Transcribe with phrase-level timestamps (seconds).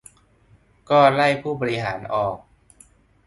[0.89, 2.37] ก็ไล่ผู้บริหารออก